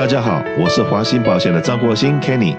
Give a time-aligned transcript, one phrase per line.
[0.00, 2.56] 大家好，我是华兴保险的张国兴 Kenny，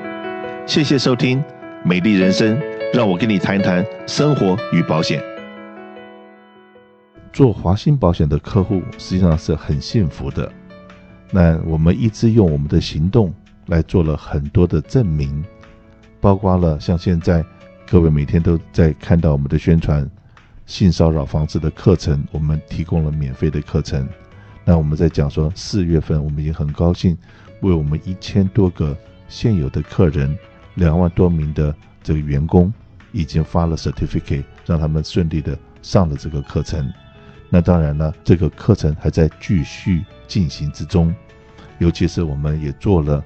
[0.67, 1.43] 谢谢收听
[1.83, 2.55] 美丽人生，
[2.93, 5.19] 让我跟你谈谈生活与保险。
[7.33, 10.51] 做华兴保险的客户实际上是很幸福的。
[11.31, 13.33] 那我们一直用我们的行动
[13.65, 15.43] 来做了很多的证明，
[16.19, 17.43] 包括了像现在
[17.89, 20.07] 各位每天都在看到我们的宣传，
[20.67, 24.07] 性骚扰防治的课程，我们提供了免费的课程。
[24.63, 27.17] 那我们在讲说，四月份我们已经很高兴，
[27.61, 28.95] 为我们一千多个
[29.27, 30.37] 现有的客人，
[30.75, 32.71] 两万多名的这个员工，
[33.11, 36.87] 已经发了 certificate，让他们顺利的上了这个课程。
[37.49, 41.13] 那当然了，这个课程还在继续进行之中，
[41.79, 43.23] 尤其是我们也做了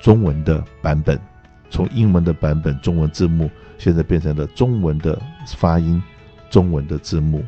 [0.00, 1.18] 中文的版本，
[1.70, 5.16] 从英文的版本中文字幕，现在变成了中文的
[5.56, 6.02] 发音，
[6.50, 7.44] 中文的字幕，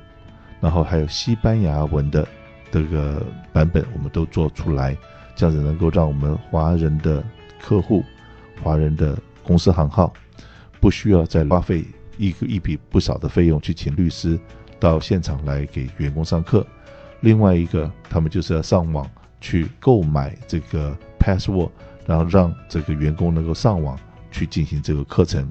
[0.61, 2.27] 然后还有西班牙文的。
[2.75, 4.97] 这个版本我们都做出来，
[5.37, 7.23] 这样子能够让我们华人的
[7.63, 8.03] 客户、
[8.61, 10.13] 华人的公司行号，
[10.81, 11.85] 不需要再花费
[12.19, 14.37] 一个一笔不少的费用去请律师
[14.81, 16.67] 到现场来给员工上课。
[17.21, 19.09] 另外一个，他们就是要上网
[19.41, 21.71] 去购买这个 password，
[22.07, 23.97] 然后让这个员工能够上网
[24.33, 25.49] 去进行这个课程。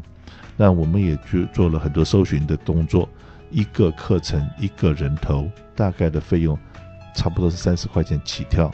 [0.58, 3.08] 那我们也去做了很多搜寻的动作，
[3.50, 6.60] 一个课程一个人头大概的费用。
[7.16, 8.72] 差不多是三十块钱起跳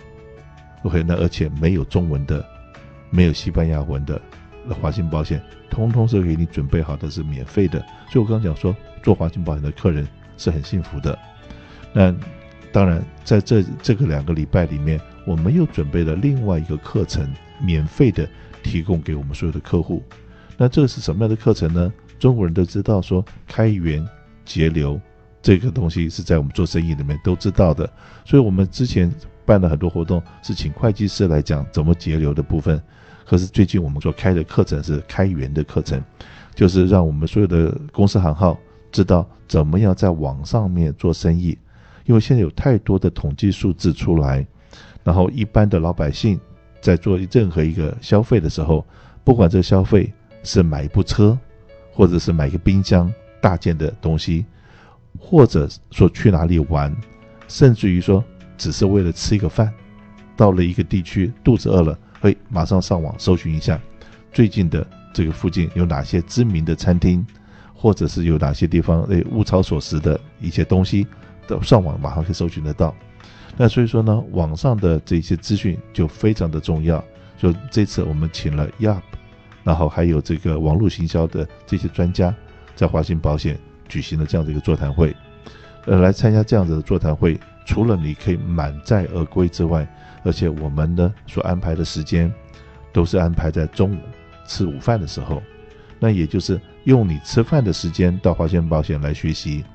[0.84, 2.46] ，OK，那而且没有中文的，
[3.10, 4.22] 没有西班牙文的，
[4.66, 7.80] 那华兴保险通通是给你准备好的，是免费的。
[8.10, 11.18] 所以我刚刚讲说，做华兴保险的客人是很幸福的。
[11.94, 12.16] 那
[12.72, 17.28] 当然，在这这个两个礼拜里面，我们又准备了另外一个课程，
[17.60, 18.28] 免费的
[18.64, 20.04] 提供给我们所有的客户。
[20.56, 21.92] 那这个是什么样的课程呢？
[22.20, 24.08] 中国人都知道说，开源
[24.46, 25.00] 节流。
[25.42, 27.90] 这个东西是在我们做生意里面都知道的，
[28.26, 29.12] 所以我们之前
[29.46, 32.82] 办了很多活动，是请会计师来讲怎么节流的部分。
[33.26, 36.04] 可是最近我们所开的课程是开源的课程，
[36.56, 38.58] 就是让我们所有的公司行号
[38.92, 41.58] 知道怎么样在网上面做生意。
[42.06, 44.46] 因为现在有太多的统计数字出来，
[45.04, 46.40] 然后一般的老百姓
[46.82, 48.84] 在做任何一个消费的时候，
[49.24, 50.12] 不管这个消费
[50.44, 51.38] 是买一部车，
[51.94, 54.44] 或者是买一个冰箱大件的东西。
[55.18, 56.96] 或者说去哪里玩，
[57.48, 58.24] 甚至于说
[58.58, 59.74] 只是为了吃一个饭，
[60.36, 63.80] 到了一个地区肚子饿了，会马上上网搜寻一下
[64.32, 67.26] 最近的这个附近有哪些知名的餐厅，
[67.74, 71.08] 或者是有哪些地方诶物超所值的一些东西，
[71.48, 72.96] 都上网马上可以搜寻得到。
[73.58, 77.04] 那所以说呢，网上的这些资讯就非常的重要。
[77.38, 79.02] 就这次我们请了 Yap，
[79.64, 82.34] 然后还有这个网络行销的这些专家，
[82.76, 83.60] 在华兴保险。
[83.90, 85.14] 举行了这样的一个座谈会，
[85.86, 89.86] 呃，来参加这样子的座谈会，除了你可以满载而归之外，
[90.24, 92.32] 而且我们呢所安排的时间，
[92.94, 94.00] 都是安排在中午
[94.48, 95.42] 吃午饭的时候，
[96.00, 99.66] 那也就是用你吃饭的时间到华兴保险来学习，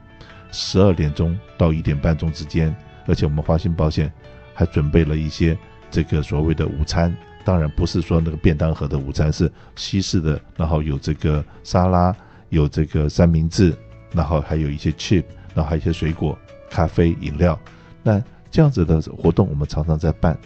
[0.53, 2.75] 十二点钟到一点半钟之间，
[3.07, 4.11] 而且我们华兴保险
[4.55, 5.57] 还准备了一些
[5.91, 7.15] 这个所谓的午餐，
[7.45, 12.15] 当然不是说那个便当盒的午餐，是西式的，然后有这个沙拉，
[12.51, 13.75] 有这个三明治。
[14.15, 16.39] 然后还有一些 chip，然后还有一些水果、
[16.71, 17.59] 咖啡、饮料。
[18.03, 20.39] 那这样子的活动我们常常在办。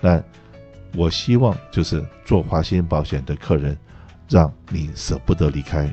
[0.00, 0.22] 那
[0.94, 3.76] 我希望就是做华鑫保险的客人，
[4.28, 5.92] 让你舍不得离开。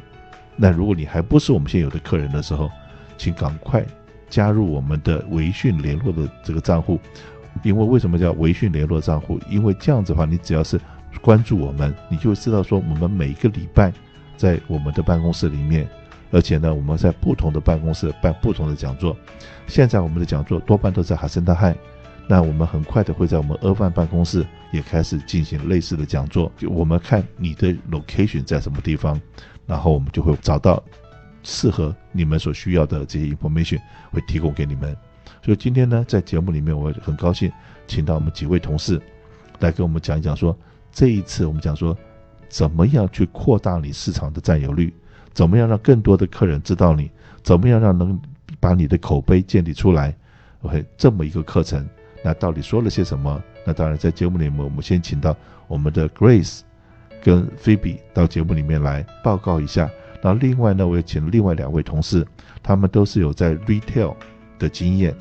[0.56, 2.70] 那如果你还不是我们现有的客人的时候，
[3.18, 3.84] 请赶快
[4.30, 7.00] 加入我们的微讯联络的这个账户。
[7.64, 9.40] 因为为什么叫微讯联络账户？
[9.50, 10.80] 因为这样子的话，你只要是
[11.22, 13.92] 关注我们，你就会知道说我们每一个礼拜
[14.38, 15.88] 在我们的办公室里面。
[16.34, 19.16] 而且呢，我们在不同的办公室办不同的讲座。
[19.68, 21.78] 现在我们的讲座多半都在哈森大汉，
[22.28, 26.52] 那我们很快的会在我们阿万办公室也开始进行类似的讲座。
[26.58, 29.22] 就我们看你的 location 在什么地方，
[29.68, 30.84] 然后我们就会找到
[31.44, 33.80] 适合你们所需要的这些 information，
[34.12, 34.98] 会提供给你们。
[35.44, 37.52] 所以今天呢，在节目里面，我很高兴
[37.86, 39.00] 请到我们几位同事
[39.60, 40.58] 来跟我们讲一讲，说
[40.92, 41.96] 这一次我们讲说
[42.50, 44.92] 怎么样去扩大你市场的占有率。
[45.34, 47.10] 怎么样让更多的客人知道你？
[47.42, 48.18] 怎么样让能
[48.60, 50.16] 把你的口碑建立出来
[50.62, 51.86] ？OK，这么一个课程，
[52.24, 53.42] 那到底说了些什么？
[53.66, 55.36] 那当然在节目里面，我们先请到
[55.68, 56.62] 我们的 Grace
[57.22, 59.90] 跟 Phoebe 到节目里面来报告一下。
[60.22, 62.26] 那另外呢，我也请另外两位同事，
[62.62, 64.16] 他们都是有在 Retail
[64.58, 65.14] 的经验，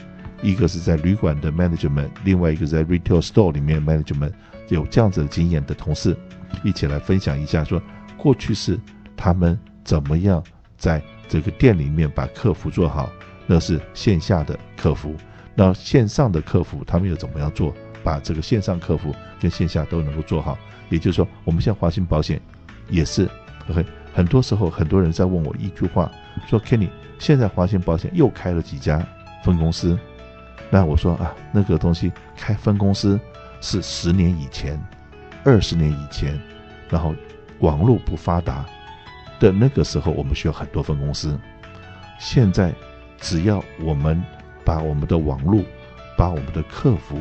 [0.43, 4.33] 一个是在旅馆的 Management，另外一个在 Retail Store 里面 Management
[4.69, 6.17] 有这样子的经验的同事，
[6.63, 7.83] 一起来分享一下，说
[8.17, 8.79] 过去是
[9.17, 9.59] 他们。
[9.85, 10.43] 怎么样
[10.77, 13.11] 在这个店里面把客服做好？
[13.47, 15.15] 那是线下的客服，
[15.55, 17.75] 那线上的客服他们又怎么样做？
[18.05, 20.59] 把这个线上客服跟线下都能够做好。
[20.89, 22.41] 也就是说，我们现在华信保险
[22.89, 23.29] 也是
[23.71, 26.11] ，OK，很多时候很多人在问我一句话，
[26.47, 26.89] 说 Kenny，
[27.19, 29.07] 现在华信保险又开了几家
[29.45, 29.99] 分公司？
[30.69, 33.19] 那我说啊，那个东西开分公司
[33.61, 34.81] 是十年以前、
[35.45, 36.39] 二十年以前，
[36.89, 37.15] 然后
[37.61, 38.67] 网络不发达
[39.43, 41.37] 的那个时候，我们需要很多分公司。
[42.21, 42.73] 现在
[43.19, 44.23] 只要我们
[44.65, 45.65] 把我们的网络、
[46.17, 47.21] 把我们的客服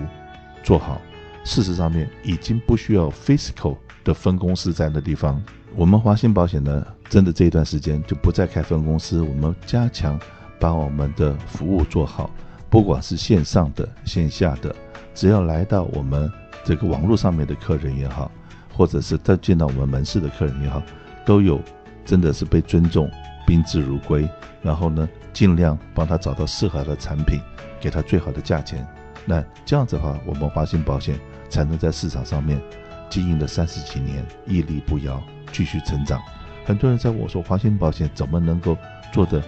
[0.61, 1.01] 做好。
[1.43, 5.41] 事实上面已经不需要 physical 的分公司在那地方。
[5.75, 10.19] 我们华信保险呢，真的这一段时间就不再开分公司，我们加强
[10.59, 12.29] 把我们的服务做好，
[12.69, 14.75] 不管是线上的、线下的，
[15.15, 16.31] 只要来到我们
[16.63, 18.31] 这个网络上面的客人也好，
[18.71, 20.83] 或者是再见到我们门市的客人也好，
[21.25, 21.59] 都有
[22.05, 23.09] 真的是被尊重、
[23.45, 24.27] 宾至如归。
[24.61, 27.39] 然后呢，尽量帮他找到适合的产品，
[27.79, 28.87] 给他最好的价钱。
[29.25, 31.19] 那这样子的话，我们华信保险
[31.49, 32.61] 才能在市场上面
[33.09, 35.21] 经营了三十几年，屹立不摇，
[35.51, 36.21] 继续成长。
[36.63, 38.77] 很多人在问我说，华信保险怎么能够
[39.11, 39.41] 做的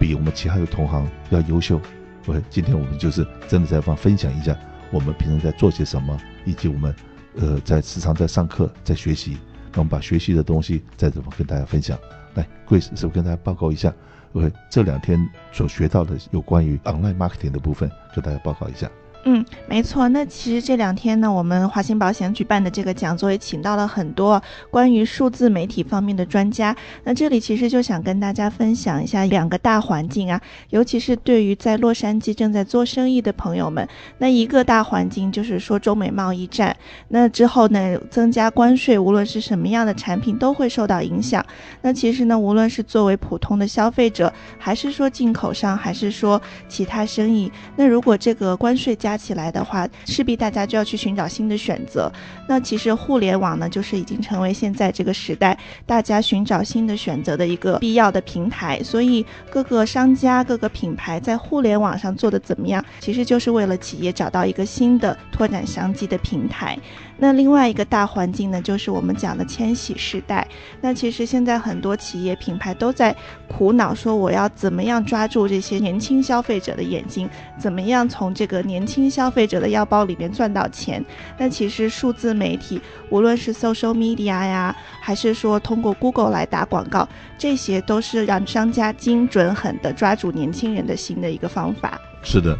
[0.00, 1.80] 比我们其他的同行要优秀
[2.26, 4.56] ？OK，今天我们就是真的在帮分享一下
[4.90, 6.94] 我们平常在做些什么，以及我们
[7.36, 9.38] 呃在时常在上课在学习，
[9.76, 11.98] 那我们把学习的东西再怎么跟大家分享。
[12.34, 13.92] 来，Grace 是不是跟大家报告一下
[14.32, 15.18] ？OK，这两天
[15.52, 18.90] 所学到的有关于 online marketing 的部分，跟大家报告一下。
[19.28, 20.08] 嗯，没错。
[20.10, 24.40] 那其实这两天呢，我们华兴保险举办的这个讲座也请到了很多
[24.70, 26.76] 关于数字媒体方面的专家。
[27.02, 30.40] 那这里其实就想跟大家分享一下两个大环境啊，
[30.70, 33.88] 尤其是对于在洛杉矶正在做生意的朋友们。
[34.18, 36.76] 那一个大环境就是说中美贸易战，
[37.08, 41.44] 那之后呢，增加关税，无论是什么样的产品都会受到影响。
[41.82, 52.10] 那其实呢，无论是作为普通的消费者，还是说进口商，还是说其他生意，那如果这个关税加起来的话，势必大家就要去寻找新的选择。
[52.48, 58.82] 那其实互联网呢，就是已经成为现在这个时代大家寻找新的选择的一个必要的平台。
[58.82, 66.78] 所以各个商家、各个品牌在互联网上做的怎么样，其实就是为了企业找到一个新的拓展商机的平台。
[67.18, 70.46] 那另外一个大环境呢，就是我们讲的千禧世代。
[70.80, 73.14] 那其实现在很多企业品牌都在
[73.48, 77.28] 苦恼，说我要怎么样抓住这些年轻消费者的眼睛，
[77.58, 81.04] 怎么样从这个年轻消费者的腰包里面赚到钱。
[81.38, 82.80] 那其实数字媒体，
[83.10, 87.08] 无论是 social media 呀，还是说通过 Google 来打广告，
[87.38, 92.00] 这些都是让商家精准狠地抓住年轻人的心的一个方法。
[92.22, 92.58] 是的，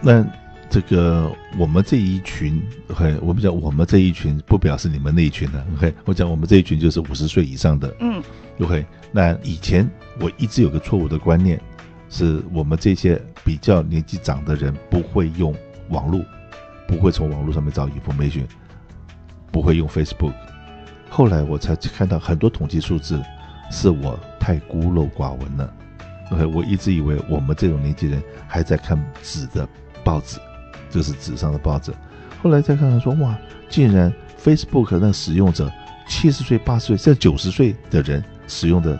[0.00, 0.24] 那。
[0.70, 8.22] 这个我们这一群，OK，我们讲我们这一群，不表示你们那一群的，OK，我讲我们这一群就是五十岁以上的，嗯
[8.60, 8.84] ，OK。
[9.10, 9.88] 那以前
[10.20, 11.58] 我一直有个错误的观念，
[12.10, 15.54] 是我们这些比较年纪长的人不会用
[15.88, 16.22] 网络，
[16.86, 18.44] 不会从网络上面找 information，
[19.50, 20.34] 不会用 Facebook。
[21.08, 23.22] 后来我才看到很多统计数字，
[23.70, 25.72] 是我太孤陋寡闻了
[26.30, 26.44] ，OK。
[26.44, 29.66] 我一直以为我们这种年纪人还在看纸的
[30.04, 30.38] 报纸。
[30.90, 31.92] 这是纸上的报纸，
[32.42, 33.36] 后来再看看说，哇，
[33.68, 34.12] 竟然
[34.42, 35.70] Facebook 那使用者
[36.08, 38.98] 七十岁、八十岁甚至九十岁的人使用的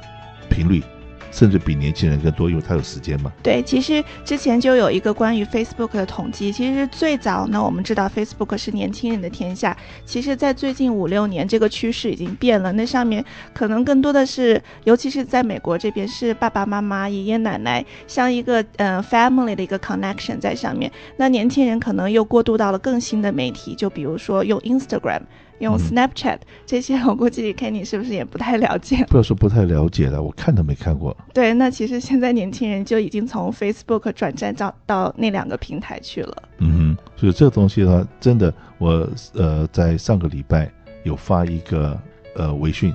[0.50, 0.82] 频率。
[1.30, 3.32] 甚至比年轻人更多，因为他有时间嘛。
[3.42, 6.50] 对，其实之前就有一个关于 Facebook 的统计。
[6.50, 9.76] 其实最早呢，我们知道 Facebook 是年轻人的天下。
[10.04, 12.72] 其实，在最近五六年，这个趋势已经变了。
[12.72, 20.90] 那上面可能更多的是，尤其是在美国这边，是爸爸妈妈、爷爷奶奶，像一个呃 family 的一个 connection 在上面。
[21.16, 25.22] 那年轻人可能又过渡到了更新的媒体，就比如说用 Instagram。
[25.58, 29.04] 用 Snapchat、嗯、这些，我估计 Kenny 是不是也不太了解？
[29.08, 31.16] 不要说不太了解了，我看都没看过。
[31.34, 36.42] 对，那其实现在年轻人就已经从 Facebook 转战到到那两个平台去了。
[36.58, 40.70] 嗯哼，所以这个东西呢，真的，我呃在上个礼拜
[41.02, 42.00] 有发一个
[42.36, 42.94] 呃微讯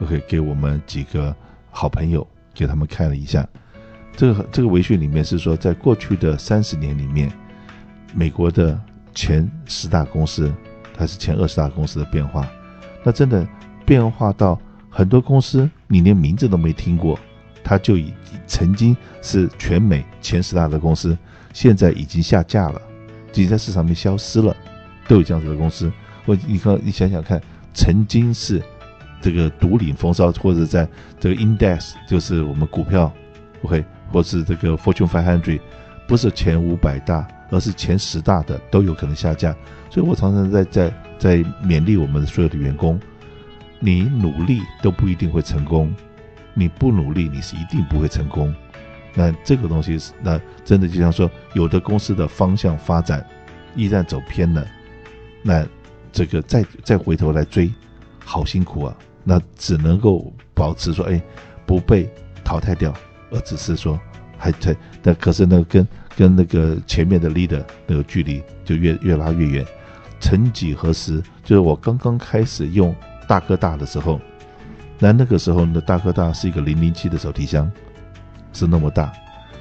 [0.00, 1.34] ，OK，给我们几个
[1.70, 3.46] 好朋友，给他们看了一下。
[4.16, 7.32] 这个这个微讯里面是说，在过去的三十年里面，
[8.14, 8.80] 美国的
[9.14, 10.52] 前十大公司。
[10.96, 12.48] 它是前二十大公司的变化，
[13.02, 13.46] 那真的
[13.84, 14.58] 变化到
[14.88, 17.18] 很多公司你连名字都没听过，
[17.64, 18.14] 它就已
[18.46, 21.18] 曾经是全美前十大的公司，
[21.52, 22.80] 现在已经下架了，
[23.32, 24.56] 已经在市场面消失了，
[25.08, 25.92] 都有这样子的公司。
[26.26, 27.42] 我你看，你想想看，
[27.74, 28.62] 曾经是
[29.20, 33.12] 这个独领风骚，或者在这个 index 就是我们股票
[33.62, 35.60] ，OK，或是这个 Fortune five hundred
[36.06, 37.26] 不是前五百大。
[37.54, 39.54] 而是前十大的都有可能下架，
[39.88, 43.00] 所以我常常在在在勉励我们所有的员工，
[43.78, 45.94] 你努力都不一定会成功，
[46.52, 48.52] 你不努力你是一定不会成功。
[49.14, 53.24] 那这个东西，那真的就像说，有的公司的方向发展
[53.76, 54.66] 一旦走偏了，
[55.40, 55.64] 那
[56.10, 57.72] 这个再再回头来追，
[58.24, 58.96] 好辛苦啊！
[59.22, 61.22] 那只能够保持说，哎，
[61.64, 62.10] 不被
[62.42, 62.92] 淘汰掉，
[63.30, 63.98] 而只是说
[64.36, 69.66] 还在，但可是那个跟跟那个前面的 leader 那个距离就越越拉越远。
[70.20, 72.94] 曾几何时，就是我刚刚开始用
[73.28, 74.20] 大哥大的时候，
[74.98, 77.70] 那那个时候的大哥大是一个零零七的手提箱，
[78.52, 79.12] 是那么大。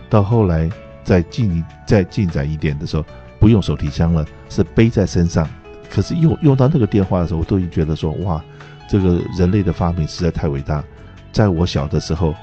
[0.09, 0.69] 到后来
[1.03, 3.03] 再进再进展一点的时候，
[3.39, 5.47] 不用手提箱了，是背在身上。
[5.89, 8.43] 可是用用到那个电话的时候，我都已经觉得说，哇，
[8.87, 10.83] 这个人类的发明实在太伟大。
[11.31, 12.33] 在我小的时候，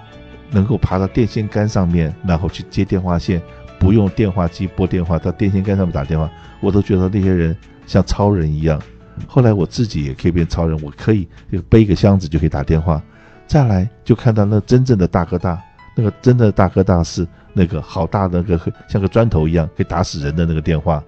[0.50, 3.40] 能够爬到电线杆上面，然后去接电话线，
[3.80, 7.56] 不用电话机拨电话，到电线杆上面打电话，我都觉得那些人
[7.86, 8.80] 像超人一样。
[9.26, 13.02] 后来我自己也可以变超人，我可以就背一个箱子就可以打电话。
[13.46, 15.60] 再来就看到那真正的大哥大，
[15.96, 21.02] 那个真的大哥大是那个好大的那个像个砖头一样可以打死人的那个电话。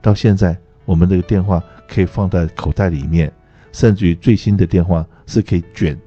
[0.00, 3.30] 到现在我们那个电话可以放在口袋里面，
[3.72, 5.98] 甚至于最新的电话是可以卷，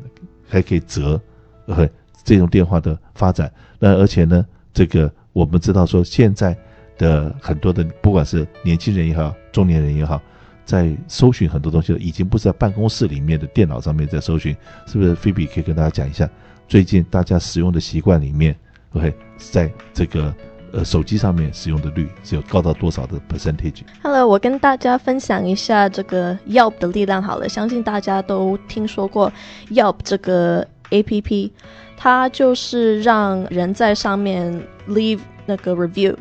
[0.47, 1.21] 还可以折，
[1.67, 1.87] 呃，
[2.23, 3.51] 这种电话的发展。
[3.79, 6.55] 那而且呢，这个我们知道说现在
[6.97, 10.21] 的很多的不管是年轻人也好，中年人也好。
[10.63, 14.55] 在搜寻很多东西，已经不是在办公室里面的电脑上面在搜寻，
[14.87, 15.13] 是不是？
[15.13, 16.27] 菲比可以跟大家讲一下，
[16.69, 18.55] 最近大家使用的习惯里面
[18.93, 20.33] ，OK，在这个
[20.71, 29.31] 呃手机上面使用的率是有高到多少的 percentage？Hello，我跟大家分享一下这个 Yelp 的力量好了，相信大家都听说过
[29.69, 31.51] Yelp 这个 APP，
[31.95, 36.15] 它就是让人在上面 leave 那个 review，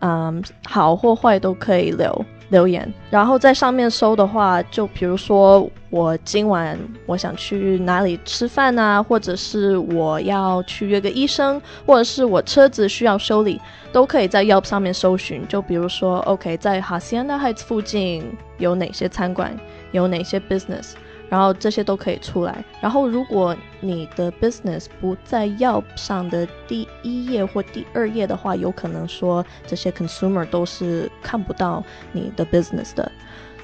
[0.00, 2.24] 嗯，好或坏都可以留。
[2.48, 13.58] 留言，然后在上面搜的话，就比如说我今晚我想去哪里吃饭啊，或者是我要去约个医生，或者是我车子需要修理，
[13.90, 15.48] 都可以在 Yelp 上面搜寻。
[15.48, 18.22] 就比如说，OK，在 Hacienda Heights 附近
[18.58, 19.56] 有哪些餐馆，
[19.92, 20.90] 有哪些 business。
[21.32, 22.62] 然后这些都可以出来。
[22.78, 33.10] 然后如果你的 business 不在药上的第一页或第二页的话，有可能说这些 consumer 都是看不到你的 business 的。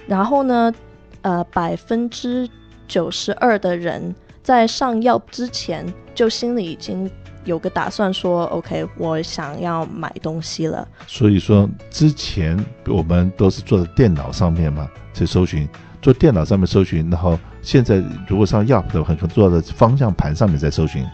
[0.07, 0.73] 然后呢，
[1.21, 2.49] 呃，百分之
[2.87, 5.85] 九十二的人在上药之前
[6.15, 7.11] 就心里已经
[7.45, 10.89] 有个打算，说 OK，我想要买东西了。
[11.07, 15.69] 所以说之前我们都是坐在电脑上面嘛，去搜寻。
[16.01, 21.05] 做电脑上面搜寻，然后现在如果上 Yelp 的话，很可能做在方向盘上面在搜寻。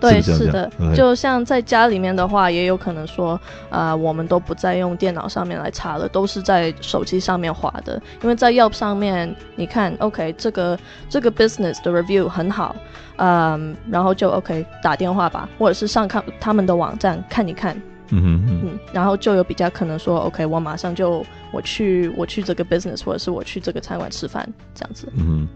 [0.00, 3.40] 对，是，是的.就像在家里面的话，也有可能说，
[3.70, 8.00] 啊、呃，我们都不再用电脑上面来查了，都是在手机上面划的。
[8.22, 10.78] 因为在 Yelp 上面，你看，OK，这个
[11.08, 12.76] 这个 business 的 review 很好，
[13.16, 17.80] 嗯，然后就 OK 打电话吧，或者是上看他们的网站看一看。
[18.10, 18.60] 嗯，
[18.92, 25.12] 然后就有比较可能说，OK，我马上就我去我去这个 business，或者是我去这个餐馆吃饭这样子。
[25.16, 25.48] 嗯，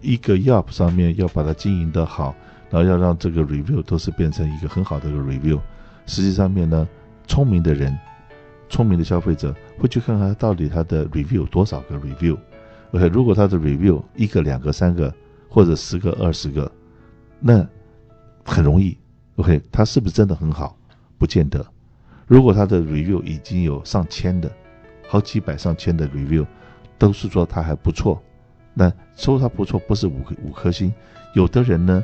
[0.00, 2.34] 一个 Yelp 上面要把它经营得好，
[2.70, 5.60] 然后要让这个 review 都是变成一个很好的一个 review。
[6.06, 6.88] 实际上面呢，
[7.26, 7.96] 聪明的人，
[8.68, 12.36] 聪明的消费者会去看看到底他的 review 多少个 review。
[12.92, 15.12] OK，如果他的 review 一个、两个、三个，
[15.48, 16.70] 或者十个、二十个，
[17.40, 17.66] 那
[18.44, 18.96] 很容易。
[19.36, 20.76] OK，他是不是真的很好？
[21.18, 21.64] 不见得。
[22.26, 24.50] 如果他的 review 已经有上千的，
[25.06, 26.44] 好几百上千的 review，
[26.98, 28.22] 都是说他还不错，
[28.74, 30.92] 那说他不错不是五颗五颗星，
[31.34, 32.02] 有的人呢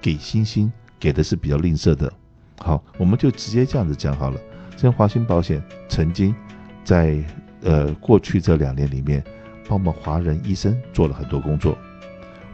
[0.00, 2.12] 给星星给的是比较吝啬的。
[2.58, 4.40] 好，我们就直接这样子讲好了。
[4.76, 6.34] 像华兴保险曾经
[6.84, 7.22] 在
[7.62, 9.22] 呃过去这两年里面，
[9.68, 11.78] 帮我们华人医生做了很多工作。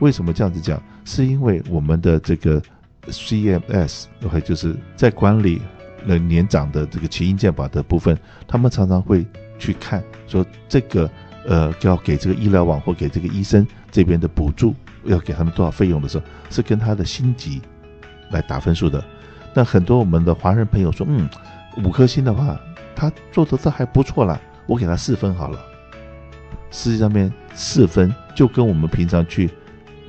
[0.01, 0.83] 为什么这样子讲？
[1.05, 2.63] 是因为我们的这个。
[3.09, 5.63] CMS，OK，就是在管理
[6.07, 9.27] 了年长的这个奇英健保的部分，他们常常会
[9.59, 11.11] 去看说这个
[11.47, 17.61] 呃要给这个医疗网或给这个医生这边的补助，要给他们多少费用的时候，是跟他的星级
[18.31, 19.05] 来打分数的。
[19.53, 21.29] 那很多我们的华人朋友说，嗯，
[21.85, 22.59] 五颗星的话，
[22.95, 25.59] 他做的这还不错啦，我给他四分好了。
[26.71, 29.51] 实际上面四分就跟我们平常去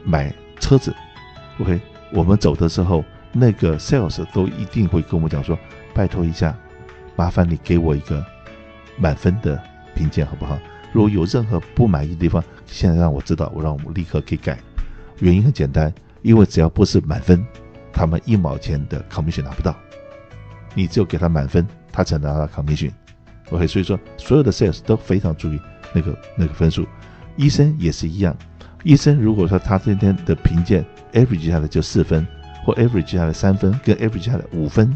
[0.04, 0.94] 买车子
[1.60, 1.80] ，OK。
[2.12, 3.04] 我们走的时候，
[3.40, 5.58] 那个 sales 都一定会跟我讲说
[5.94, 6.58] ：“拜托一下，
[7.16, 8.26] 麻烦你给我一个
[8.98, 9.62] 满分的
[9.94, 10.58] 评鉴，好不好？
[10.92, 14.58] 如果有任何不满意的地方，现在让我知道，我让我们立刻可以改。
[15.20, 17.46] 原因很简单，因为只要不是满分，
[17.94, 19.76] 他们一毛钱的 commission 拿不到。
[20.74, 22.92] 你只有给他满分，他才能拿到 commission。
[23.52, 25.60] OK，所以说所有的 sales 都非常注意
[25.94, 26.88] 那个那个分数，
[27.36, 28.36] 医生也是一样。
[28.84, 32.26] 医生如果说他今天的评鉴，average 下来就四分，
[32.68, 34.94] 或 average 下来三分，跟 average 下来五分，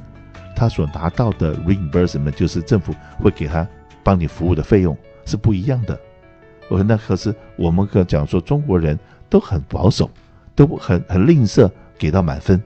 [0.54, 3.66] 他所拿到的 reimbursement 就是政府会给他
[4.04, 5.98] 帮你服务的费用是不一样的。
[6.68, 9.00] 我说那可是我们可讲说中国人
[9.30, 10.12] 都很保守，
[10.54, 12.62] 都很很吝啬给到满分，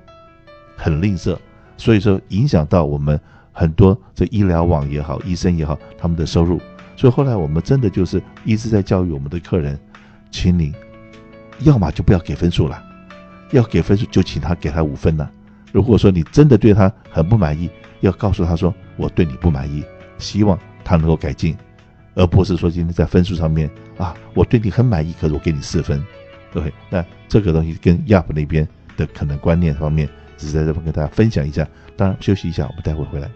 [0.75, 1.37] 很吝啬，
[1.77, 3.19] 所以说影响到我们
[3.51, 6.59] 很多这医疗网也好，医生也好，他们的收入。
[6.95, 9.79] 所以后来我们真的就是一直在教育我们的客人，
[10.31, 10.73] 请你，
[11.59, 12.81] 要么就不要给分数了，
[13.55, 15.31] 要给分数就请他给他五分了。
[15.71, 17.69] 如果说你真的对他很不满意，
[18.01, 19.83] 要告诉他说我对你不满意，
[20.17, 21.55] 希望他能够改进，
[22.15, 26.03] 而不是说今天在分数上面啊，我对你很满意，可是我给你四分，
[26.51, 30.07] 对，那这个东西跟亚普那边的可能观念方面，
[30.37, 31.67] 只是在这边跟大家分享一下。
[31.95, 33.29] 当然休息一下，我们待会回来。